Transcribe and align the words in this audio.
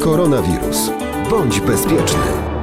Koronawirus. 0.00 0.90
Bądź 1.30 1.60
bezpieczny. 1.60 2.55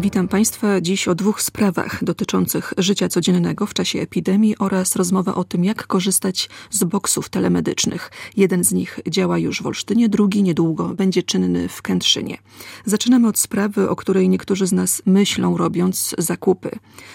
Witam 0.00 0.28
Państwa 0.28 0.80
dziś 0.80 1.08
o 1.08 1.14
dwóch 1.14 1.42
sprawach 1.42 2.04
dotyczących 2.04 2.74
życia 2.78 3.08
codziennego 3.08 3.66
w 3.66 3.74
czasie 3.74 4.00
epidemii 4.00 4.58
oraz 4.58 4.96
rozmowa 4.96 5.34
o 5.34 5.44
tym, 5.44 5.64
jak 5.64 5.86
korzystać 5.86 6.50
z 6.70 6.84
boksów 6.84 7.28
telemedycznych. 7.28 8.10
Jeden 8.36 8.64
z 8.64 8.72
nich 8.72 9.00
działa 9.08 9.38
już 9.38 9.62
w 9.62 9.66
Olsztynie, 9.66 10.08
drugi 10.08 10.42
niedługo 10.42 10.88
będzie 10.88 11.22
czynny 11.22 11.68
w 11.68 11.82
Kętrzynie. 11.82 12.38
Zaczynamy 12.84 13.28
od 13.28 13.38
sprawy, 13.38 13.90
o 13.90 13.96
której 13.96 14.28
niektórzy 14.28 14.66
z 14.66 14.72
nas 14.72 15.02
myślą, 15.06 15.56
robiąc 15.56 16.14
zakupy. 16.18 16.70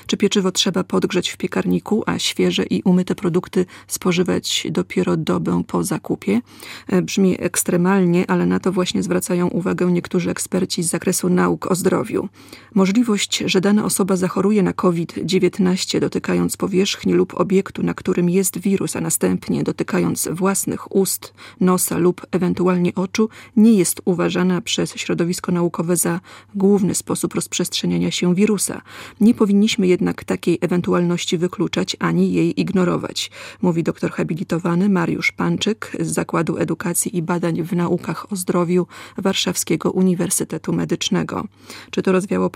Czy 0.07 0.17
pieczywo 0.17 0.51
trzeba 0.51 0.83
podgrzać 0.83 1.29
w 1.29 1.37
piekarniku, 1.37 2.03
a 2.05 2.19
świeże 2.19 2.63
i 2.63 2.81
umyte 2.81 3.15
produkty 3.15 3.65
spożywać 3.87 4.67
dopiero 4.69 5.17
dobę 5.17 5.63
po 5.67 5.83
zakupie? 5.83 6.41
E, 6.87 7.01
brzmi 7.01 7.35
ekstremalnie, 7.39 8.29
ale 8.29 8.45
na 8.45 8.59
to 8.59 8.71
właśnie 8.71 9.03
zwracają 9.03 9.47
uwagę 9.47 9.91
niektórzy 9.91 10.29
eksperci 10.29 10.83
z 10.83 10.89
zakresu 10.89 11.29
nauk 11.29 11.71
o 11.71 11.75
zdrowiu. 11.75 12.29
Możliwość, 12.75 13.43
że 13.45 13.61
dana 13.61 13.85
osoba 13.85 14.15
zachoruje 14.15 14.63
na 14.63 14.73
COVID-19 14.73 15.99
dotykając 15.99 16.57
powierzchni 16.57 17.13
lub 17.13 17.39
obiektu, 17.39 17.83
na 17.83 17.93
którym 17.93 18.29
jest 18.29 18.57
wirus, 18.57 18.95
a 18.95 19.01
następnie 19.01 19.63
dotykając 19.63 20.29
własnych 20.31 20.95
ust, 20.95 21.33
nosa 21.59 21.97
lub 21.97 22.25
ewentualnie 22.31 22.95
oczu, 22.95 23.29
nie 23.55 23.73
jest 23.73 24.01
uważana 24.05 24.61
przez 24.61 24.95
środowisko 24.95 25.51
naukowe 25.51 25.95
za 25.95 26.19
główny 26.55 26.95
sposób 26.95 27.33
rozprzestrzeniania 27.33 28.11
się 28.11 28.35
wirusa. 28.35 28.81
Nie 29.21 29.33
powinniśmy 29.33 29.87
jednak 29.87 30.23
takiej 30.23 30.57
ewentualności 30.61 31.37
wykluczać 31.37 31.95
ani 31.99 32.33
jej 32.33 32.61
ignorować, 32.61 33.31
mówi 33.61 33.83
doktor 33.83 34.11
habilitowany 34.11 34.89
Mariusz 34.89 35.31
Panczyk 35.31 35.91
z 35.99 36.07
Zakładu 36.07 36.57
Edukacji 36.57 37.17
i 37.17 37.21
Badań 37.21 37.63
w 37.63 37.73
Naukach 37.73 38.31
o 38.31 38.35
Zdrowiu 38.35 38.87
Warszawskiego 39.17 39.91
Uniwersytetu 39.91 40.73
Medycznego. 40.73 41.43
Czy 41.91 42.01
to 42.01 42.11
rozwiało 42.11 42.49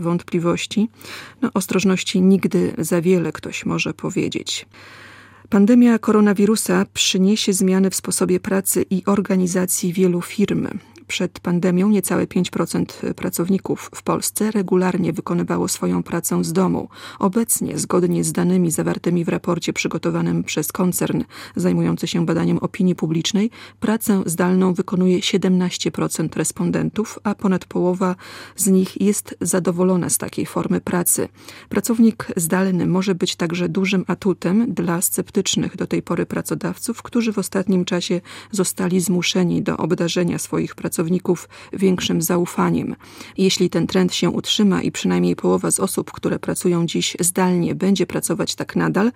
wątpliwości? 0.00 0.88
No, 1.42 1.50
ostrożności 1.54 2.20
nigdy 2.20 2.74
za 2.78 3.00
wiele 3.00 3.32
ktoś 3.32 3.66
może 3.66 3.94
powiedzieć. 3.94 4.66
Pandemia 5.48 5.98
koronawirusa 5.98 6.86
przyniesie 6.94 7.52
zmiany 7.52 7.90
w 7.90 7.94
sposobie 7.94 8.40
pracy 8.40 8.84
i 8.90 9.02
organizacji 9.06 9.92
wielu 9.92 10.20
firm 10.20 10.68
przed 11.06 11.40
pandemią 11.40 11.88
niecałe 11.88 12.26
5% 12.26 13.14
pracowników 13.14 13.90
w 13.94 14.02
Polsce 14.02 14.50
regularnie 14.50 15.12
wykonywało 15.12 15.68
swoją 15.68 16.02
pracę 16.02 16.44
z 16.44 16.52
domu. 16.52 16.88
Obecnie, 17.18 17.78
zgodnie 17.78 18.24
z 18.24 18.32
danymi 18.32 18.70
zawartymi 18.70 19.24
w 19.24 19.28
raporcie 19.28 19.72
przygotowanym 19.72 20.44
przez 20.44 20.72
koncern 20.72 21.22
zajmujący 21.56 22.06
się 22.06 22.26
badaniem 22.26 22.58
opinii 22.58 22.94
publicznej, 22.94 23.50
pracę 23.80 24.22
zdalną 24.26 24.74
wykonuje 24.74 25.18
17% 25.18 26.36
respondentów, 26.36 27.18
a 27.24 27.34
ponad 27.34 27.64
połowa 27.64 28.16
z 28.56 28.66
nich 28.66 29.00
jest 29.00 29.36
zadowolona 29.40 30.10
z 30.10 30.18
takiej 30.18 30.46
formy 30.46 30.80
pracy. 30.80 31.28
Pracownik 31.68 32.26
zdalny 32.36 32.86
może 32.86 33.14
być 33.14 33.36
także 33.36 33.68
dużym 33.68 34.04
atutem 34.06 34.74
dla 34.74 35.02
sceptycznych 35.02 35.76
do 35.76 35.86
tej 35.86 36.02
pory 36.02 36.26
pracodawców, 36.26 37.02
którzy 37.02 37.32
w 37.32 37.38
ostatnim 37.38 37.84
czasie 37.84 38.20
zostali 38.50 39.00
zmuszeni 39.00 39.62
do 39.62 39.76
obdarzenia 39.76 40.38
swoich 40.38 40.74
pracowników 40.74 40.91
pracowników 40.92 41.48
większym 41.72 42.22
zaufaniem. 42.22 42.96
Jeśli 43.38 43.70
ten 43.70 43.86
trend 43.86 44.14
się 44.14 44.30
utrzyma 44.30 44.82
i 44.82 44.92
przynajmniej 44.92 45.36
połowa 45.36 45.70
z 45.70 45.80
osób, 45.80 46.12
które 46.12 46.38
pracują 46.38 46.86
dziś 46.86 47.16
zdalnie, 47.20 47.74
będzie 47.74 48.06
pracować 48.06 48.54
tak 48.54 48.76
nadal, 48.76 49.12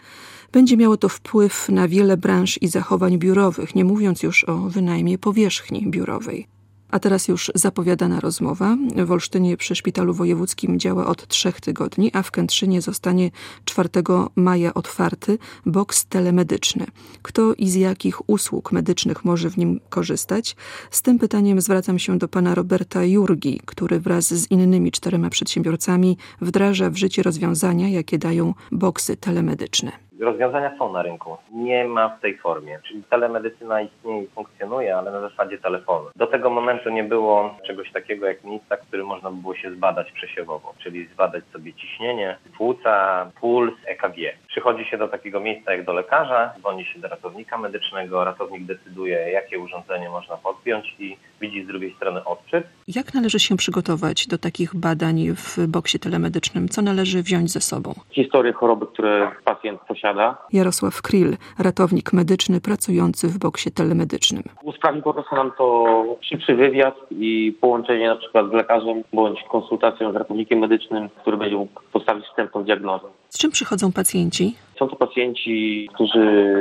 będzie 0.53 0.77
miało 0.77 0.97
to 0.97 1.09
wpływ 1.09 1.69
na 1.69 1.89
wiele 1.89 2.17
branż 2.17 2.59
i 2.63 2.69
zachowań 2.69 3.19
biurowych, 3.19 3.75
nie 3.75 3.85
mówiąc 3.85 4.23
już 4.23 4.45
o 4.45 4.57
wynajmie 4.59 5.19
powierzchni 5.19 5.87
biurowej. 5.91 6.56
A 6.91 6.99
teraz 6.99 7.29
już 7.29 7.51
zapowiadana 7.55 8.21
rozmowa. 8.21 8.77
W 8.97 9.11
Olsztynie 9.11 9.57
przy 9.57 9.75
Szpitalu 9.75 10.15
Wojewódzkim 10.15 10.79
działa 10.79 11.07
od 11.07 11.29
trzech 11.29 11.61
tygodni, 11.61 12.11
a 12.13 12.23
w 12.23 12.31
Kętrzynie 12.31 12.83
zostanie 12.83 13.31
4 13.65 13.89
maja 14.37 14.75
otwarty 14.75 15.39
boks 15.67 16.07
telemedyczny. 16.07 16.87
Kto 17.23 17.55
i 17.55 17.71
z 17.71 17.75
jakich 17.75 18.31
usług 18.31 18.73
medycznych 18.73 19.25
może 19.25 19.51
w 19.51 19.57
nim 19.57 19.81
korzystać? 19.89 20.57
Z 20.91 21.03
tym 21.03 21.19
pytaniem 21.19 21.61
zwracam 21.61 21.99
się 21.99 22.19
do 22.19 22.29
pana 22.29 22.55
Roberta 22.55 23.05
Jurgi, 23.05 23.61
który 23.67 24.01
wraz 24.01 24.35
z 24.35 24.51
innymi 24.51 24.93
czterema 24.93 25.31
przedsiębiorcami 25.31 26.17
wdraża 26.41 26.91
w 26.91 26.97
życie 26.97 27.23
rozwiązania, 27.23 27.89
jakie 27.89 28.19
dają 28.19 28.55
boksy 28.73 29.17
telemedyczne. 29.17 30.06
Rozwiązania 30.21 30.79
są 30.79 30.93
na 30.93 31.03
rynku. 31.03 31.37
Nie 31.53 31.85
ma 31.85 32.09
w 32.09 32.21
tej 32.21 32.39
formie. 32.39 32.79
Czyli 32.89 33.03
telemedycyna 33.11 33.81
istnieje 33.81 34.23
i 34.23 34.29
funkcjonuje, 34.29 34.97
ale 34.97 35.11
na 35.11 35.21
zasadzie 35.21 35.59
telefonu. 35.59 36.07
Do 36.17 36.27
tego 36.27 36.51
momentu 36.51 36.91
nie 36.91 37.05
było 37.05 37.55
czegoś 37.67 37.93
takiego 37.93 38.27
jak 38.27 38.45
miejsca, 38.45 38.77
w 38.77 38.87
którym 38.87 39.07
można 39.07 39.31
było 39.31 39.55
się 39.55 39.75
zbadać 39.75 40.13
przesiewowo, 40.13 40.75
czyli 40.83 41.07
zbadać 41.07 41.45
sobie 41.53 41.75
ciśnienie, 41.75 42.37
płuca, 42.57 43.27
puls, 43.41 43.75
EKG. 43.87 44.17
Przychodzi 44.49 44.85
się 44.85 44.99
do 44.99 45.09
takiego 45.09 45.41
miejsca 45.41 45.73
jak 45.73 45.85
do 45.85 45.93
lekarza, 45.93 46.53
dzwoni 46.59 46.85
się 46.85 47.01
do 47.01 47.09
ratownika 47.09 47.59
medycznego, 47.59 48.25
ratownik 48.25 48.65
decyduje, 48.65 49.31
jakie 49.31 49.59
urządzenie 49.59 50.09
można 50.11 50.37
podpiąć 50.37 50.97
i 50.99 51.17
widzi 51.41 51.65
z 51.65 51.67
drugiej 51.67 51.95
strony 51.95 52.25
odczyt. 52.25 52.67
Jak 52.89 53.15
należy 53.15 53.39
się 53.39 53.57
przygotować 53.57 54.27
do 54.27 54.39
takich 54.39 54.75
badań 54.75 55.17
w 55.37 55.67
boksie 55.67 55.99
telemedycznym? 55.99 56.69
Co 56.69 56.83
należy 56.83 57.23
wziąć 57.23 57.51
ze 57.51 57.61
sobą? 57.61 57.95
Historię 58.11 58.53
choroby, 58.53 58.87
które 58.87 59.31
pacjent 59.45 59.81
posiada 59.81 60.06
Jarosław 60.53 61.03
Krill, 61.03 61.37
ratownik 61.59 62.13
medyczny 62.13 62.61
pracujący 62.61 63.29
w 63.29 63.39
boksie 63.39 63.71
telemedycznym. 63.71 64.43
Usprawni 64.63 65.03
po 65.03 65.15
prostu 65.15 65.37
nam 65.37 65.53
to 65.59 65.87
szybszy 66.21 66.55
wywiad 66.55 66.95
i 67.11 67.57
połączenie 67.61 68.09
na 68.09 68.17
przykład 68.17 68.51
z 68.51 68.53
lekarzem 68.53 69.03
bądź 69.13 69.39
konsultacją 69.51 70.13
z 70.13 70.17
ratownikiem 70.17 70.59
medycznym, 70.59 71.09
który 71.21 71.37
będzie 71.37 71.57
mógł 71.57 71.81
postawić 71.93 72.25
wstępną 72.27 72.65
diagnozę. 72.65 73.07
Z 73.29 73.39
czym 73.39 73.51
przychodzą 73.51 73.93
pacjenci? 73.93 74.57
Są 74.79 74.89
to 74.89 74.97
pacjenci, 74.97 75.89
którzy 75.95 76.57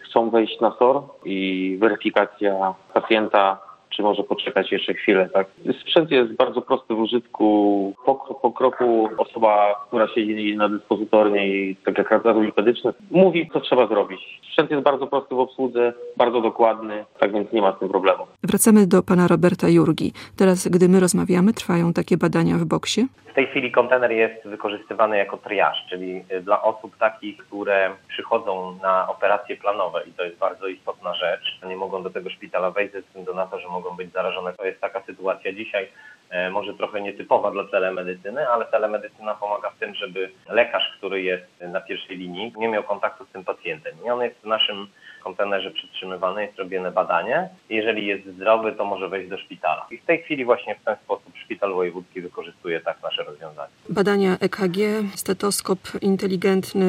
chcą 0.00 0.30
wejść 0.30 0.60
na 0.60 0.76
SOR 0.78 1.02
i 1.24 1.76
weryfikacja 1.80 2.74
pacjenta 2.94 3.71
czy 3.96 4.02
może 4.02 4.22
poczekać 4.22 4.72
jeszcze 4.72 4.94
chwilę, 4.94 5.28
tak? 5.32 5.46
Sprzęt 5.80 6.10
jest 6.10 6.32
bardzo 6.32 6.62
prosty 6.62 6.94
w 6.94 7.00
użytku. 7.00 7.94
Po, 8.04 8.14
po 8.14 8.52
kroku 8.52 9.08
osoba, 9.18 9.84
która 9.88 10.08
siedzi 10.08 10.56
na 10.56 10.68
dyspozytornie 10.68 11.48
i 11.48 11.76
tak 11.76 11.98
jak 11.98 12.10
ratownik 12.10 12.56
medyczny, 12.56 12.92
mówi, 13.10 13.50
co 13.52 13.60
trzeba 13.60 13.86
zrobić. 13.86 14.20
Sprzęt 14.48 14.70
jest 14.70 14.82
bardzo 14.82 15.06
prosty 15.06 15.34
w 15.34 15.38
obsłudze, 15.38 15.92
bardzo 16.16 16.40
dokładny, 16.40 17.04
tak 17.18 17.32
więc 17.32 17.52
nie 17.52 17.62
ma 17.62 17.72
z 17.76 17.78
tym 17.78 17.88
problemu. 17.88 18.26
Wracamy 18.42 18.86
do 18.86 19.02
pana 19.02 19.28
Roberta 19.28 19.68
Jurgi. 19.68 20.12
Teraz, 20.36 20.68
gdy 20.68 20.88
my 20.88 21.00
rozmawiamy, 21.00 21.52
trwają 21.52 21.92
takie 21.92 22.16
badania 22.16 22.56
w 22.58 22.64
boksie? 22.64 23.06
W 23.32 23.34
tej 23.34 23.46
chwili 23.46 23.72
kontener 23.72 24.12
jest 24.12 24.44
wykorzystywany 24.44 25.18
jako 25.18 25.36
triaż, 25.36 25.86
czyli 25.90 26.24
dla 26.42 26.62
osób 26.62 26.96
takich, 26.96 27.36
które 27.36 27.90
przychodzą 28.08 28.78
na 28.82 29.08
operacje 29.08 29.56
planowe 29.56 30.02
i 30.06 30.12
to 30.12 30.24
jest 30.24 30.38
bardzo 30.38 30.66
istotna 30.66 31.14
rzecz. 31.14 31.60
Nie 31.68 31.76
mogą 31.76 32.02
do 32.02 32.10
tego 32.10 32.30
szpitala 32.30 32.70
wejść 32.70 32.92
ze 32.92 33.02
względu 33.02 33.34
na 33.34 33.46
to, 33.46 33.58
że 33.58 33.68
mogą 33.68 33.81
być 33.90 34.12
zarażone. 34.12 34.52
To 34.52 34.64
jest 34.64 34.80
taka 34.80 35.02
sytuacja 35.02 35.52
dzisiaj, 35.52 35.88
e, 36.30 36.50
może 36.50 36.74
trochę 36.74 37.00
nietypowa 37.00 37.50
dla 37.50 37.64
telemedycyny, 37.64 38.48
ale 38.48 38.64
telemedycyna 38.64 39.34
pomaga 39.34 39.70
w 39.70 39.78
tym, 39.78 39.94
żeby 39.94 40.30
lekarz, 40.48 40.94
który 40.98 41.22
jest 41.22 41.60
na 41.60 41.80
pierwszej 41.80 42.16
linii, 42.16 42.52
nie 42.56 42.68
miał 42.68 42.82
kontaktu 42.82 43.24
z 43.24 43.32
tym 43.32 43.44
pacjentem. 43.44 43.94
I 44.06 44.10
on 44.10 44.22
jest 44.22 44.36
w 44.40 44.46
naszym 44.46 44.88
kontenerze 45.22 45.70
przytrzymywany, 45.70 46.42
jest 46.42 46.58
robione 46.58 46.90
badanie. 46.90 47.48
Jeżeli 47.68 48.06
jest 48.06 48.26
zdrowy, 48.26 48.72
to 48.72 48.84
może 48.84 49.08
wejść 49.08 49.30
do 49.30 49.38
szpitala. 49.38 49.86
I 49.90 49.98
w 49.98 50.04
tej 50.04 50.22
chwili 50.22 50.44
właśnie 50.44 50.74
w 50.74 50.84
ten 50.84 50.96
sposób 51.04 51.32
Szpital 51.44 51.72
Wojewódzki 51.72 52.20
wykorzystuje 52.20 52.80
tak 52.80 53.02
nasze 53.02 53.24
rozwiązanie. 53.24 53.72
Badania 53.88 54.36
EKG, 54.40 54.78
stetoskop 55.14 55.78
inteligentny, 56.00 56.84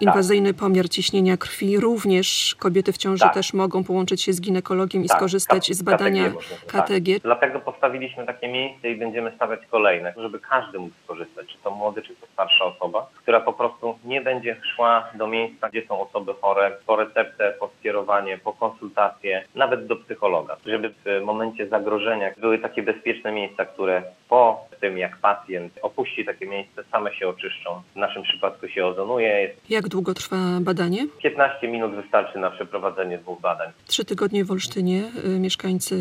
inwazyjny 0.00 0.52
tak. 0.52 0.60
pomiar 0.60 0.88
ciśnienia 0.88 1.36
krwi. 1.36 1.80
Również 1.80 2.56
kobiety 2.58 2.92
w 2.92 2.98
ciąży 2.98 3.24
tak. 3.24 3.34
też 3.34 3.52
mogą 3.54 3.84
połączyć 3.84 4.22
się 4.22 4.32
z 4.32 4.40
ginekologiem 4.40 5.04
i 5.04 5.08
tak. 5.08 5.16
skorzystać 5.16 5.72
z 5.72 5.82
badania 5.82 6.30
KTG. 6.66 6.66
KTG. 6.66 7.14
Tak. 7.14 7.22
Dlatego 7.22 7.60
postawiliśmy 7.60 8.26
takie 8.26 8.48
miejsce 8.48 8.90
i 8.90 8.96
będziemy 8.96 9.32
stawiać 9.36 9.60
kolejne, 9.70 10.14
żeby 10.16 10.40
każdy 10.40 10.78
mógł 10.78 10.94
skorzystać, 11.04 11.46
czy 11.46 11.58
to 11.64 11.70
młody, 11.70 12.02
czy 12.02 12.16
to 12.16 12.26
starsza 12.32 12.64
osoba, 12.64 13.06
która 13.16 13.40
po 13.40 13.52
prostu 13.52 13.98
nie 14.04 14.20
będzie 14.20 14.56
szła 14.74 15.08
do 15.14 15.26
miejsca, 15.26 15.68
gdzie 15.68 15.86
są 15.86 16.00
osoby 16.00 16.34
chore, 16.40 16.72
po 16.86 16.96
receptę, 17.26 17.54
po 17.60 17.70
skierowanie, 17.78 18.38
po 18.38 18.52
konsultację, 18.52 19.44
nawet 19.54 19.86
do 19.86 19.96
psychologa, 19.96 20.56
żeby 20.66 20.94
w 21.04 21.24
momencie 21.24 21.68
zagrożenia 21.68 22.30
były 22.38 22.58
takie 22.58 22.82
bezpieczne 22.82 23.32
miejsca, 23.32 23.64
które 23.64 24.02
po 24.28 24.66
tym, 24.80 24.98
jak 24.98 25.16
pacjent 25.16 25.72
opuści 25.82 26.24
takie 26.24 26.46
miejsce, 26.46 26.84
same 26.92 27.14
się 27.14 27.28
oczyszczą. 27.28 27.82
W 27.92 27.96
naszym 27.96 28.22
przypadku 28.22 28.68
się 28.68 28.86
ozonuje. 28.86 29.50
Jak 29.68 29.88
długo 29.88 30.14
trwa 30.14 30.36
badanie? 30.60 31.06
15 31.22 31.68
minut 31.68 31.94
wystarczy 31.94 32.38
na 32.38 32.50
przeprowadzenie 32.50 33.18
dwóch 33.18 33.40
badań. 33.40 33.70
Trzy 33.86 34.04
tygodnie 34.04 34.44
w 34.44 34.50
Olsztynie 34.50 35.02
y, 35.24 35.40
mieszkańcy 35.40 35.96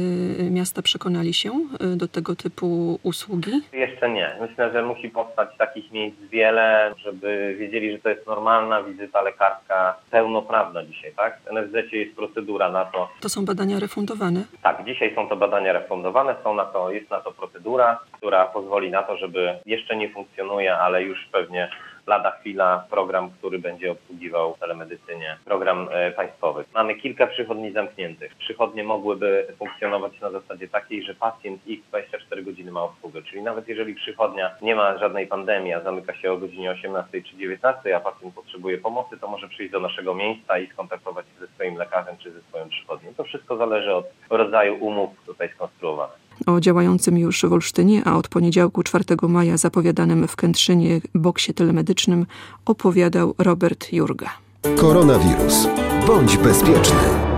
miasta 0.51 0.81
przekonali 0.81 1.33
się 1.33 1.49
y, 1.49 1.97
do 1.97 2.07
tego 2.07 2.35
typu 2.35 2.99
usługi? 3.03 3.51
Jeszcze 3.73 4.09
nie. 4.09 4.35
Myślę, 4.41 4.71
że 4.71 4.83
musi 4.83 5.09
powstać 5.09 5.49
takich 5.57 5.91
miejsc 5.91 6.17
wiele, 6.31 6.93
żeby 6.97 7.55
wiedzieli, 7.59 7.91
że 7.91 7.99
to 7.99 8.09
jest 8.09 8.27
normalna 8.27 8.83
wizyta 8.83 9.21
lekarska, 9.21 9.97
pełnoprawna 10.11 10.85
dzisiaj 10.85 11.11
tak? 11.17 11.39
W 11.45 11.51
NFZ 11.51 11.93
jest 11.93 12.15
procedura 12.15 12.69
na 12.71 12.85
to. 12.85 13.09
To 13.21 13.29
są 13.29 13.45
badania 13.45 13.79
refundowane? 13.79 14.43
Tak, 14.63 14.85
dzisiaj 14.85 15.15
są 15.15 15.29
to 15.29 15.35
badania 15.35 15.73
refundowane, 15.73 16.35
są 16.43 16.53
na 16.53 16.65
to, 16.65 16.91
jest 16.91 17.09
na 17.09 17.19
to 17.21 17.31
procedura, 17.31 17.99
która 18.11 18.45
pozwoli 18.45 18.91
na 18.91 19.03
to, 19.03 19.17
żeby 19.17 19.55
jeszcze 19.65 19.95
nie 19.95 20.09
funkcjonuje, 20.09 20.77
ale 20.77 21.03
już 21.03 21.27
pewnie 21.31 21.69
lada 22.07 22.31
chwila 22.31 22.85
program, 22.89 23.29
który 23.29 23.59
będzie 23.59 23.91
obsługiwał 23.91 24.55
telemedycynie, 24.59 25.37
program 25.45 25.89
e, 25.91 26.11
państwowy. 26.11 26.65
Mamy 26.73 26.95
kilka 26.95 27.27
przychodni 27.27 27.71
zamkniętych. 27.71 28.35
Przychodnie 28.35 28.83
mogłyby 28.83 29.47
funkcjonować 29.57 30.19
na 30.21 30.31
zasadzie 30.31 30.67
takiej, 30.67 31.03
że 31.03 31.15
pacjent 31.15 31.67
ich 31.67 31.83
24 31.83 32.43
godziny 32.43 32.71
ma 32.71 32.81
obsługę, 32.81 33.21
czyli 33.21 33.41
nawet 33.41 33.67
jeżeli 33.67 33.95
przychodnia 33.95 34.51
nie 34.61 34.75
ma 34.75 34.97
żadnej 34.97 35.27
pandemii, 35.27 35.73
a 35.73 35.81
zamyka 35.81 36.15
się 36.15 36.31
o 36.31 36.37
godzinie 36.37 36.71
18 36.71 37.21
czy 37.21 37.37
19, 37.37 37.95
a 37.95 37.99
pacjent 37.99 38.35
potrzebuje 38.35 38.77
pomocy, 38.77 39.17
to 39.17 39.27
może 39.27 39.47
przyjść 39.47 39.71
do 39.71 39.79
naszego 39.79 40.15
miejsca 40.15 40.59
i 40.59 40.67
skontaktować 40.67 41.25
się 41.25 41.39
ze 41.39 41.53
swoim 41.53 41.75
lekarzem 41.75 42.17
czy 42.17 42.31
ze 42.31 42.41
swoją 42.41 42.69
przychodnią. 42.69 43.13
To 43.17 43.23
wszystko 43.23 43.57
zależy 43.57 43.93
od 43.93 44.05
rodzaju 44.29 44.77
umów 44.85 45.09
tutaj 45.25 45.49
skonstruowanych 45.49 46.24
o 46.45 46.59
działającym 46.59 47.17
już 47.17 47.41
w 47.41 47.53
Olsztynie, 47.53 48.05
a 48.05 48.17
od 48.17 48.27
poniedziałku 48.27 48.83
4 48.83 49.05
maja 49.29 49.57
zapowiadanym 49.57 50.27
w 50.27 50.35
Kętrzynie 50.35 51.01
boksie 51.15 51.53
telemedycznym 51.53 52.25
opowiadał 52.65 53.35
Robert 53.37 53.93
Jurga. 53.93 54.29
Koronawirus. 54.75 55.67
Bądź 56.07 56.37
bezpieczny. 56.37 57.34